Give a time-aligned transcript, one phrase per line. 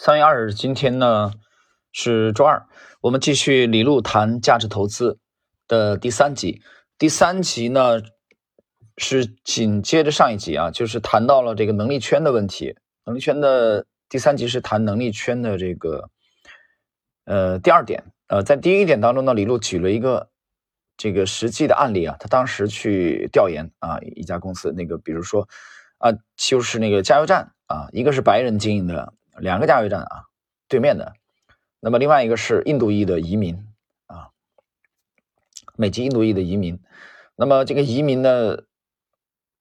[0.00, 1.32] 三月二日，今天呢
[1.90, 2.68] 是周二，
[3.00, 5.18] 我们继续李路谈价值投资
[5.66, 6.62] 的第三集。
[6.96, 8.00] 第三集呢
[8.96, 12.76] 是紧接着上一集啊，就是谈到了这个能力圈的问题。
[13.06, 16.08] 能力圈的第三集是谈能力圈的这个
[17.24, 18.04] 呃第二点。
[18.28, 20.30] 呃，在第一点当中呢，李路举了一个
[20.96, 25.48] 这个实际的案例啊，他当时去调研啊一家公司，那个比如说
[25.98, 29.12] 啊就是那个加油站啊，一个是白人经营的。
[29.40, 30.24] 两个加油站啊，
[30.68, 31.14] 对面的，
[31.80, 33.56] 那么另外一个是印度裔的移民
[34.06, 34.30] 啊，
[35.76, 36.80] 美籍印度裔的移民，
[37.36, 38.66] 那么这个移民的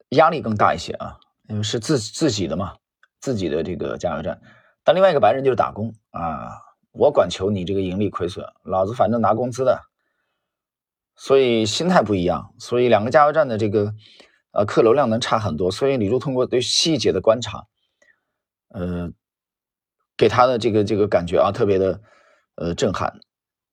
[0.10, 2.76] 压力更大一些啊，因为是自自己的嘛，
[3.20, 4.42] 自己的这个加油站，
[4.84, 6.60] 但另外一个白人就是打工啊，
[6.92, 9.82] 我管求你这个盈利亏损，老子反正拿工资的，
[11.16, 13.94] 所以心态不一样，所以两个加油站的这个
[14.52, 17.68] 呃客流量能差很多，所以李璐通过对细节的观察，
[18.70, 19.12] 呃。
[20.18, 22.02] 给他的这个这个感觉啊，特别的
[22.56, 23.20] 呃震撼。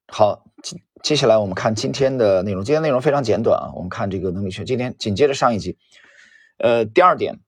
[0.09, 2.63] 好，接接下来我们看今天的内容。
[2.63, 4.67] 今天内容非常简短啊，我们看这个能力圈。
[4.67, 5.79] 今天紧接着上一集，
[6.59, 7.41] 呃，第二点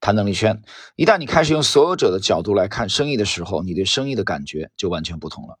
[0.00, 0.62] 谈能力圈。
[0.96, 5.58] 一旦你开始用所有者的角度来看生意的时候，你对生意的感觉就完全不同了。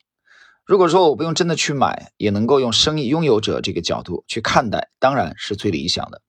[0.64, 6.22] 如果说我不用真的去买，也能够用生意拥有者这个角度去看待，当然是最理想的。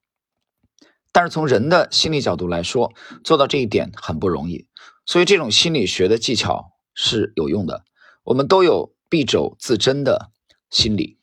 [1.12, 2.92] 但是从人的心理角度来说，
[3.22, 4.66] 做到这一点很不容易。
[5.04, 7.84] 所以这种心理学的技巧是有用的。
[8.24, 10.30] 我们都有敝帚自珍的
[10.70, 11.18] 心理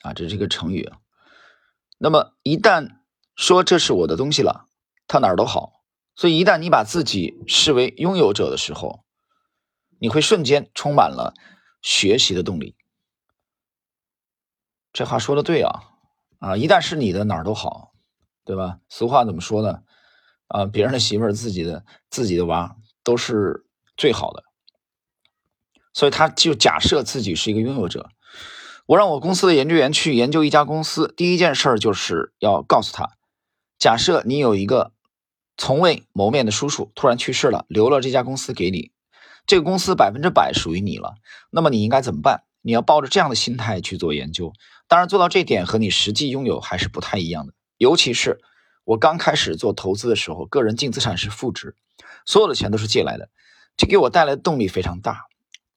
[0.00, 0.90] 啊，这是一个成语。
[1.98, 3.00] 那么一旦
[3.36, 4.68] 说这是我的东西了，
[5.06, 5.84] 它哪儿都好。
[6.14, 9.04] 所以一旦你把自己视为拥有者的时候，
[9.98, 11.34] 你会瞬间充满了
[11.80, 12.76] 学习的动力。
[14.92, 15.70] 这话说的对啊
[16.38, 16.56] 啊！
[16.56, 17.94] 一旦是你的，哪儿都好，
[18.44, 18.80] 对吧？
[18.88, 19.82] 俗话怎么说呢？
[20.48, 22.76] 啊，别人的媳妇儿，自己的自己的娃。
[23.02, 23.64] 都是
[23.96, 24.44] 最好的，
[25.92, 28.10] 所以他就假设自己是一个拥有者。
[28.86, 33.10] 我让我公司的研究员去研究一家公司，第一件事儿就是要告诉他：
[33.78, 34.92] 假设你有一个
[35.56, 38.90] 从未谋面的叔叔突然去世了，留了这家公司给你，
[39.46, 41.14] 这个公司百分之百属于你了，
[41.50, 42.42] 那么你应该怎么办？
[42.60, 44.52] 你要抱着这样的心态去做研究。
[44.88, 47.54] 当然，做到这点和你实际拥有还是不太一样的。
[47.76, 48.40] 尤其是
[48.84, 51.76] 我刚开始做投资的时候，个人净资产是负值。
[52.26, 53.30] 所有的钱都是借来的，
[53.76, 55.26] 这给我带来的动力非常大。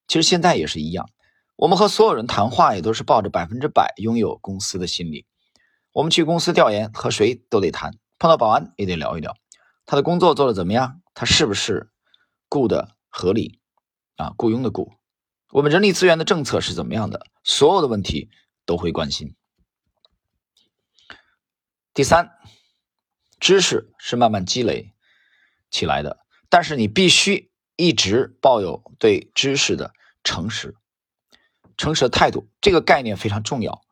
[0.06, 1.08] 其实现在也是一样，
[1.56, 5.26] 我们和所有人谈话也都是抱着百分之百拥有公司的心理。
[5.92, 9.34] 我们去公司调研，和谁都得谈，碰到保安也得聊一聊，
[9.86, 11.90] 他的工作做的怎么样，他是不是
[12.48, 13.60] 雇的合理
[14.16, 14.34] 啊？
[14.36, 14.92] 雇佣的雇，
[15.50, 17.26] 我们人力资源的政策是怎么样的？
[17.42, 18.28] 所有的问题
[18.64, 19.34] 都会关心。
[21.94, 22.30] 第三，
[23.40, 24.92] 知识是慢慢积累
[25.70, 26.18] 起来的。
[26.48, 29.92] 但是你必须一直抱有对知识的
[30.22, 30.76] 诚实、
[31.76, 33.82] 诚实的态度，这个概念非常重要。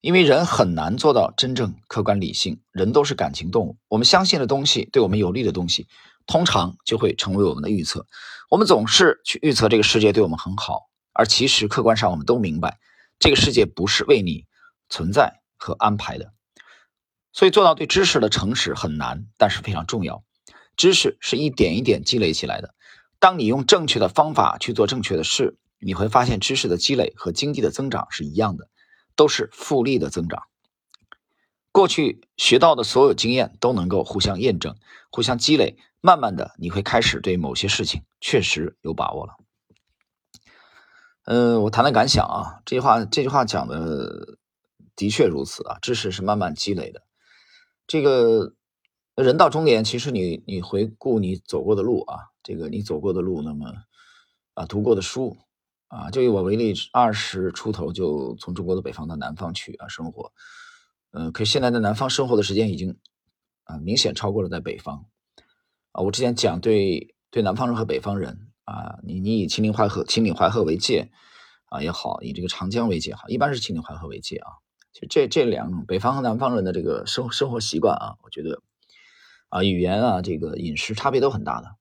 [0.00, 3.78] 因为人很难做到真正客观理性，人都是感情动物。
[3.88, 5.88] 我们相信的东西，对我们有利的东西，
[6.26, 8.06] 通常就会成为我们的预测。
[8.50, 12.78] 我们总是去预测这个世界对我们很好，而其实客观上我们都明白，
[13.18, 14.44] 这个世界不是为你
[14.90, 16.34] 存在和安排的。
[17.34, 20.24] 所以做到对知识的诚实很难，但是非常重要。
[20.76, 22.74] 知识是一点一点积累起来的。
[23.18, 28.68] 当你用正确的方法去做正确的事，你会发现知识的积累和经济的增长是一样的，
[29.16, 30.44] 都是复利的增长。
[31.72, 34.76] 过去学到的所有经验都能够互相验证、
[35.10, 39.34] 互相积累，慢慢的你会开始对某些事情确实有把握了。
[41.24, 44.38] 嗯，我谈谈感想啊，这句话这句话讲的
[44.94, 47.02] 的确如此啊，知识是慢慢积累的，
[47.86, 48.54] 这个。
[49.16, 53.72] 人到中年，其实你你回顾你走过的路啊，这个你走过的路，那么
[54.54, 55.36] 啊读过的书
[55.86, 60.32] 啊，就以我为例，二十出头就从中国的北方到南方去啊生活，
[61.12, 62.98] 嗯，可是现在在南方生活的时间已经
[63.62, 65.06] 啊明显超过了在北方
[65.92, 66.02] 啊。
[66.02, 71.12] 我之前讲对对南方人和北方人啊，你你以秦岭淮河秦岭淮河为界
[71.66, 74.50] 啊也好，以这个长江为界好，一般是秦岭淮河为界啊。
[74.94, 78.62] 其实这这两种北方和南方人的这个生生活习惯啊，我觉得。
[79.50, 81.76] 啊，语言啊，这个饮食差别都很大的，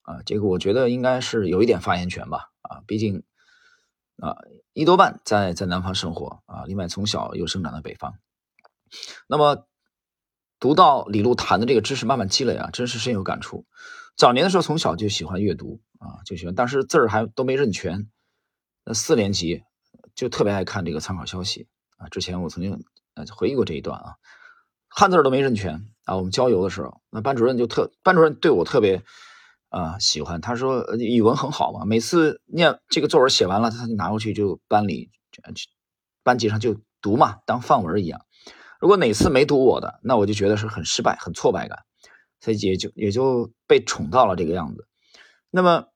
[0.00, 3.24] 啊，这个我觉得应该是有一点发言权吧，啊，毕竟
[4.16, 4.38] 啊
[4.72, 8.14] 一多半在在南方生活啊，另外从小又生长在北方，
[9.26, 9.66] 那么
[10.58, 13.66] 读到李路谈的这个知识慢慢积累啊，真是深有感触。
[14.16, 18.08] 早年的时候从小就喜欢阅读啊，就喜欢，当时字儿还都没认全，
[18.86, 19.62] 那四年级
[20.14, 21.68] 就特别爱看这个参考消息
[22.00, 22.08] 啊。
[22.08, 22.82] 之前我曾经
[23.14, 24.16] 呃回忆过这一段啊。
[24.92, 26.16] 汉字都没认全啊！
[26.16, 29.04] 我们郊游的时候，那班主任就特班主任对我特别
[29.68, 35.08] 啊喜欢，他说语文很好嘛，每次念这个作文写完了，他就拿过去就班里
[36.24, 38.20] 班级上就读嘛，当范文一样。
[38.80, 41.78] 如果哪次没读我的，那我就觉得是很失败、很挫败感，
[42.40, 44.88] 所以也就也就被宠到了这个样子。
[45.50, 45.86] 那么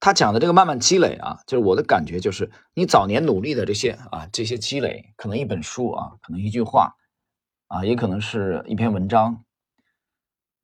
[0.00, 6.94] 他讲的这个慢慢积累啊，就是我的感觉就是你早年努力的这些啊这些积累，可能一本书啊，可能一句话
[7.66, 9.44] 啊，也可能是一篇文章，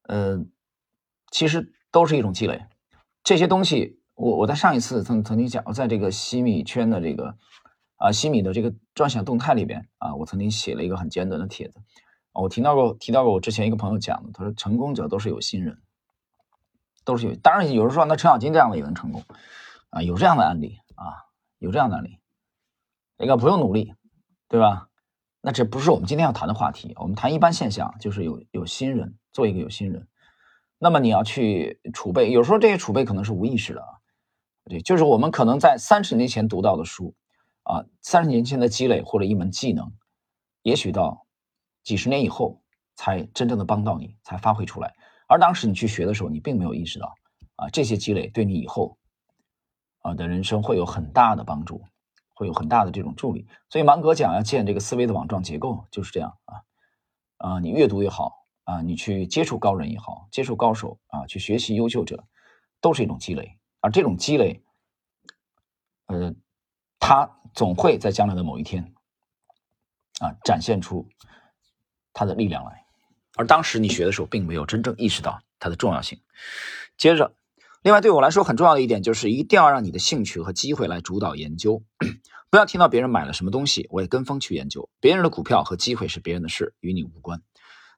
[0.08, 0.50] 嗯，
[1.31, 2.64] 其实都是一种积累。
[3.22, 7.36] 这些东西，我我在上一次曾曾经讲，在这个西米圈的这个。
[7.96, 11.81] 啊，西米的这个专享动态里边啊，我曾经写了一个很简短的帖子，
[12.32, 15.78] 我提到过，提到过我之前一个朋友讲的，他说成功者都是有心人，
[17.05, 19.23] 都是有，当然有人说那程咬金这样的也能成功
[19.91, 21.25] 啊，有这样的案例啊，
[21.59, 22.19] 有这样的案例，
[23.17, 23.95] 那个不用努力，
[24.49, 24.89] 对吧？
[25.41, 30.09] 那这不是我们今天要谈的话题，我们谈一般现象，就是有有心人，做一个有心人，
[30.79, 33.89] 那么你要去储备，有时候这些储备可能是无意识的啊，
[34.65, 37.15] 对，就是我们可能在三十年前读到的书。
[37.67, 39.91] 啊，三十年前的积累或者一门技能，
[40.61, 41.27] 也许到
[41.83, 42.61] 几十年以后
[42.95, 44.95] 才真正的帮到你，才发挥出来。
[45.34, 47.12] 而当时你去学的时候，你并没有意识到，
[47.56, 48.96] 啊，这些积累对你以后
[49.98, 51.82] 啊的人生会有很大的帮助，
[52.34, 53.48] 会有很大的这种助力。
[53.69, 56.62] 所以芒格讲要建这个思维的网状结构就是这样啊
[57.38, 62.25] 啊，你阅读也好啊，你去接触高人也好，接触高手啊，去学习优秀者，
[62.81, 63.58] 都是一种积累。
[63.81, 64.62] 而这种积累，
[66.06, 66.32] 呃。
[67.06, 68.94] 他总会在将来的某一天，
[70.20, 71.06] 啊，展现出
[72.14, 72.83] 他的力量来，
[73.36, 76.20] 而当时你学的时候，并没有真正意识到它的重要性。
[76.96, 77.34] 接着，
[77.82, 81.82] 另外对我来说很重要的一点就是，一定要让你的兴趣和机会来主导研究，
[82.50, 84.88] 不要听到别人买了什么东西，我也跟风去研究。
[85.00, 87.42] 别人的股票和机会是别人的事，与你无关。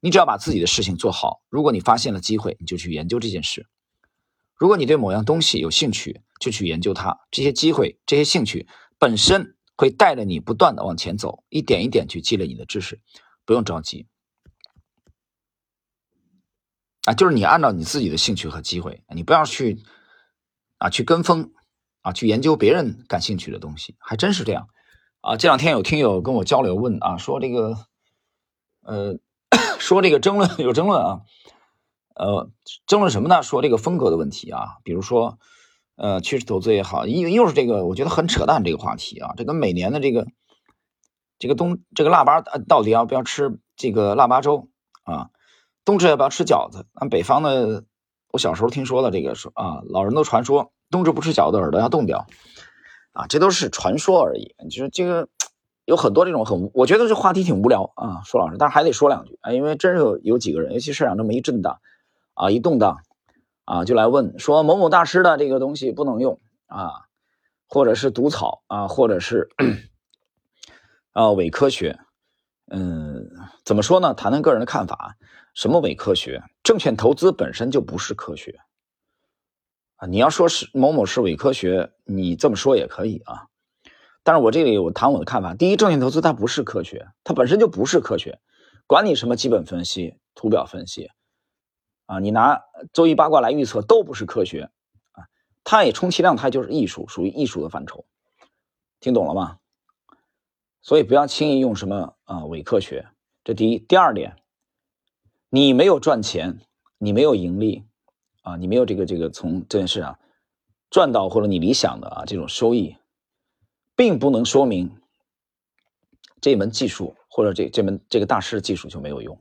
[0.01, 1.43] 你只要把自己的事情做好。
[1.49, 3.63] 如果你发现了机会，你就去研究这件事；
[4.57, 7.19] 如果你对某样东西有兴趣，就去研究它。
[7.31, 8.67] 这些机会，这些兴趣。
[8.99, 12.99] 本身会带着你不断的往前走，一点一点去积累你的知识，
[13.45, 14.07] 不用着急
[17.07, 19.81] 啊，就是你按照你自己的兴趣和机会，你不要去
[20.77, 21.53] 啊去跟风
[22.03, 24.69] 啊去研究别人感兴趣的东西，还真是这样
[25.23, 25.37] 啊。
[25.37, 27.79] 这两天有听友跟我交流问啊，说这个
[28.83, 29.19] 呃
[29.81, 31.21] 说这个争论有争论啊，
[32.15, 32.51] 呃
[32.87, 33.43] 争论什么呢？
[33.43, 35.39] 说这个风格的问题啊，比如说。
[35.99, 39.33] 呃，趋势投资也好，又又是这个，我觉得很扯淡这个话题啊。
[39.35, 40.27] 这跟每年的这个
[41.39, 44.69] 这个冬这个腊八到底要不要吃这个腊八粥
[45.05, 45.31] 啊？
[45.87, 46.85] 冬至要不要吃饺子？
[46.93, 47.85] 俺北方的，
[48.31, 52.27] 我小时候听说了这个说啊，老人都传说冬至不吃饺子，耳朵要冻掉
[53.13, 54.55] 啊，这都是传说而已。
[54.69, 55.29] 就是这个
[55.87, 58.21] 有很多这种很，我觉得这话题挺无聊啊。
[58.25, 61.79] 说老实，但是还得说两句啊，因为真是有有几个人，尤其市场这么一震荡
[62.35, 62.99] 啊，一动荡。
[63.65, 67.07] 啊，就来问说某某大师的这个东西不能用啊，
[67.69, 69.49] 或者是毒草啊，或者是
[71.11, 71.99] 啊伪科学，
[72.71, 73.29] 嗯，
[73.65, 74.15] 怎么说呢？
[74.15, 75.17] 谈谈个人的看法。
[75.57, 76.45] 什么伪科学？
[76.63, 78.61] 证券投资本身就不是科学
[79.97, 80.07] 啊！
[80.07, 83.47] 你要说是某某是伪科学，你这么说也可以啊。
[84.23, 85.55] 但是我这里我谈我的看法。
[85.55, 88.39] 第一，证券投资它不是科学，它本身就不是科学，
[88.87, 91.11] 管你什么基本分析、图表分析。
[92.05, 92.61] 啊，你拿
[92.93, 94.71] 周易八卦来预测都不是科学
[95.13, 95.25] 啊！
[95.65, 98.05] 它也充其量它就是艺术，属于艺术的范畴，
[99.01, 99.57] 听懂了吗？
[100.83, 103.09] 所以不要轻易用什么啊伪科学。
[103.43, 104.37] 这第一，第二点，
[105.49, 106.61] 你没有赚钱，
[106.99, 107.85] 你没有盈利
[108.43, 110.19] 啊，你没有这个这个从这件事啊
[110.91, 112.97] 赚到或者你理想的啊这种收益，
[113.95, 115.01] 并不能说明
[116.41, 119.39] 这门技术或者这这门这个大师的技术就没有用，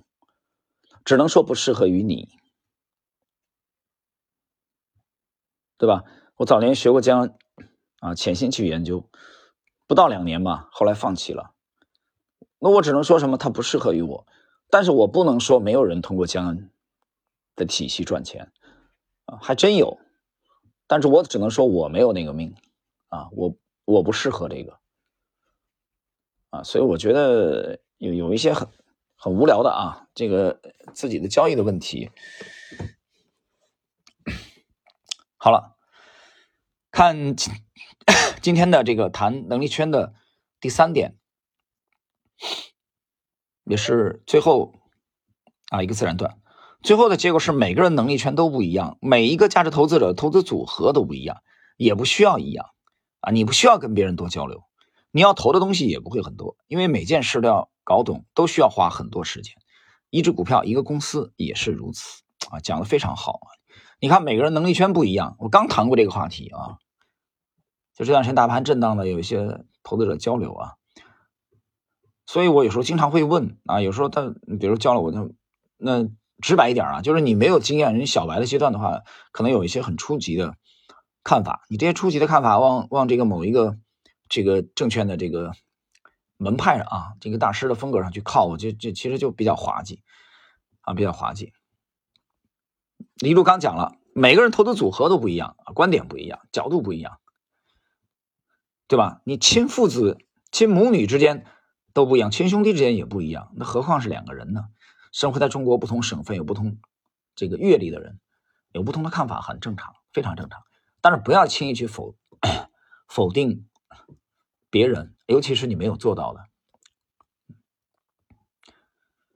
[1.04, 2.30] 只能说不适合于你。
[5.78, 6.06] 对吧？
[6.38, 7.36] 我早年学过将，
[8.00, 9.10] 啊，潜心去研究，
[9.88, 11.54] 不到两年吧，后来放弃了。
[12.60, 14.26] 那我只能说什么，它不适合于我。
[14.76, 16.70] 但是我不能说没有人通过江恩
[17.56, 18.52] 的体系赚钱，
[19.24, 20.02] 啊，还真有。
[20.86, 22.54] 但是我只能说我没有那个命，
[23.08, 23.56] 啊，我
[23.86, 24.78] 我不适合这个，
[26.50, 28.68] 啊，所以我觉得有有一些很
[29.16, 30.60] 很无聊的啊，这个
[30.94, 32.12] 自己的交易的问题。
[35.38, 35.78] 好了，
[36.92, 37.54] 看今
[38.44, 40.14] 今天的这个谈能力圈的
[40.60, 41.18] 第三点，
[43.66, 44.74] 也是最后
[45.70, 46.38] 啊一个自然段。
[46.82, 51.38] 最后的结果是每个人能力圈都不一样，每一个价值投资者投资组合都不一样，
[51.78, 52.68] 也不需要一样
[53.22, 53.32] 啊。
[53.32, 54.64] 你不需要跟别人多交流，
[55.12, 59.56] 你要投的东西也不会很多，因为每件事都要搞懂，都需要花很多时间。
[60.12, 63.48] 一只股票，一个公司也是如此啊，讲的非常好啊。
[64.00, 66.78] 你看每个人能力圈不一样，我刚谈过这个话题啊。
[67.96, 70.74] 就这段时间大盘震荡的，有一些投资者交流啊，
[72.36, 75.30] 所以我有时候经常会问啊，有时候他比如教了我，那
[75.78, 76.10] 那
[76.42, 80.58] 直白一点啊，就是你没有经验，人小白的阶段的话，可能有一些很初级的
[81.24, 83.78] 看法，你这些初级的看法往往这个某一个
[84.28, 85.54] 这个证券的这个
[86.36, 90.02] 门派上啊，这个大师的风格上去靠，我觉得这其实就比较滑稽
[90.82, 91.54] 啊，比较滑稽。
[93.16, 97.18] 李璐刚讲了，每个人投资组合都不一样，观点不一样，角度不一样。
[98.90, 99.22] 对吧？
[99.24, 100.18] 你亲父子、
[100.52, 101.46] 亲母女之间
[101.96, 104.66] 都不一样，亲兄弟之间也不一样，那何况是两个人呢？
[105.14, 106.78] 生活在中国不同省份有不同
[107.36, 108.20] 这个阅历的人，
[108.74, 110.62] 有不同的看法，很正常，非常正常。
[111.00, 112.18] 但是不要轻易去否
[113.08, 113.66] 否定
[114.70, 116.42] 别人，尤其是你没有做到的。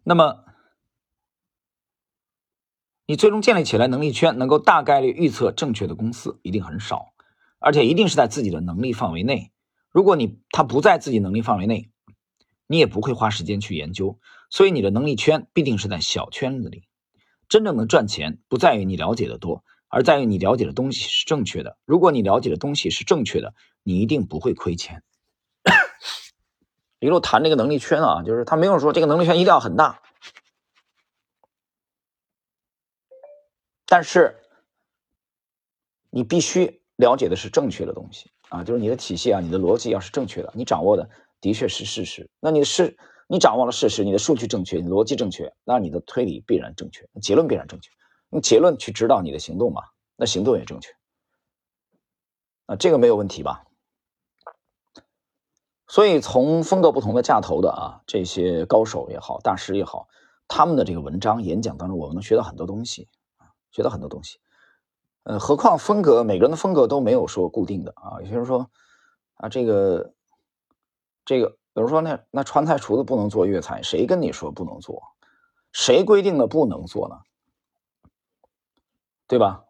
[0.04, 0.44] 那么，
[3.06, 7.14] 你最终建立起来能力圈，能够大概率预测正确的公司，一定很少。
[7.60, 9.54] 而且一定是在自己的能力范围内。
[9.92, 11.90] 如果你他不在自己能力范围内，
[12.72, 14.20] 你也不会花时间去研究。
[14.52, 16.84] 所以你的能力圈必定是在小圈子里。
[17.48, 21.78] 真正的赚钱不在于你了解的多，而在于你了解的东西是正确的。
[21.86, 25.02] 如果你了解的东西是正确的，你一定不会亏钱。
[27.00, 30.02] 李璐谈这个能力圈啊，就是他没有说这个能力圈一定要很大，
[33.88, 34.38] 但是
[36.12, 36.80] 你必须。
[37.00, 41.10] 了解的是正确的东西啊，就是你的体系啊，你的逻辑要是正确的，你掌握的
[41.42, 42.30] 的确是事实。
[42.40, 47.92] 那你是，你掌握了事实，你的数据正确，你逻辑正确，那你的推理必然正确，结论必然正确。
[48.32, 49.82] 用结论去指导你的行动嘛，
[50.16, 50.92] 那行动也正确。
[52.68, 53.66] 啊，这个没有问题吧？
[55.88, 60.08] 所以从风格不同的架头的啊，这些高手也好，大师也好，
[60.48, 64.38] 他们的这个文章演讲当中，我们能学到很多东西啊，学到很多东西。
[65.24, 68.22] 呃，何况风格，每个人的风格都没有说固定的啊。
[68.22, 68.70] 有些人说，
[69.34, 70.14] 啊，这个，
[71.30, 75.04] 这个，比如说那那川菜厨子不能做粤菜，谁跟你说不能做？
[75.72, 77.18] 谁规定的不能做呢？
[79.28, 79.64] 对吧？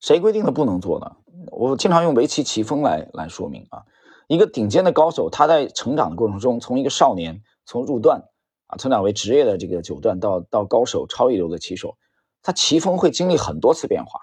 [0.00, 1.16] 谁规定的不能做呢？
[1.50, 3.86] 我经常用围棋棋风来来说明啊。
[4.26, 8.28] 一个顶尖的高手，他在成长的过程中，从一个少年，从入段
[8.66, 11.96] 啊，成长为职业的这个九段，到到高手，超一流的棋手。
[12.42, 14.20] 他棋风会经历很多次变化，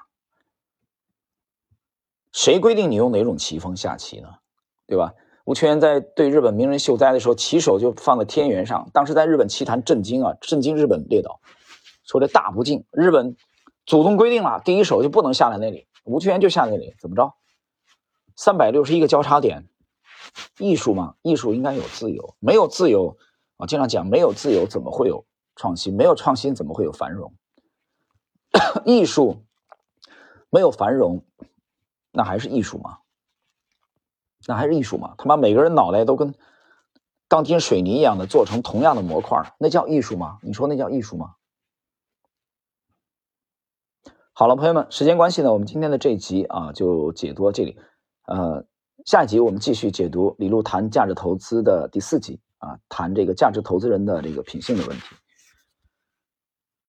[2.32, 4.30] 谁规定你用哪种棋风下棋呢？
[4.88, 5.14] 对吧？
[5.46, 11.40] 吴清源在对日本名人秀哉的时候，棋手就放在天元上，当时在日本棋坛震惊啊，震惊日本列岛，
[12.04, 13.36] 说这大不敬，日本
[13.86, 17.34] 祖宗规定了，第一手就不能下来那里，吴清源就下那里，怎么着？
[18.36, 19.68] 三百六十一个交叉点，
[20.58, 23.16] 艺术嘛，艺术应该有自由，没有自由
[23.58, 25.26] 啊，经常讲没有自由怎么会有
[25.56, 25.96] 创新？
[25.96, 27.34] 没有创新怎么会有繁荣？
[28.84, 29.46] 艺术
[30.50, 31.24] 没有繁荣，
[32.12, 32.98] 那还是艺术吗？
[34.46, 35.16] 那还是艺术吗？
[35.18, 36.34] 他把每个人脑袋都跟
[37.28, 40.38] 钢筋水泥一样的做成同样的模块，那叫艺术吗？
[40.42, 41.36] 你说那叫艺术吗？
[44.34, 47.78] 好了，朋友们，时间关系呢，我们今天的这一集啊就解读到这里。
[48.28, 48.66] 呃，
[49.06, 55.04] 下一集我们继续解读李路谈价值投资的第四集啊，谈这个价值投资人的这个品性的问题。